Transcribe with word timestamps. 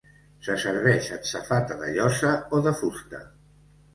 Se 0.45 0.53
serveix 0.63 1.09
en 1.17 1.19
safata 1.31 1.77
de 1.83 1.91
llosa 1.97 2.33
o 2.59 2.63
de 2.69 2.75
fusta. 2.83 3.21